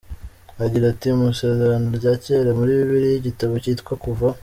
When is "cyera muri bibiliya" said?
2.23-3.17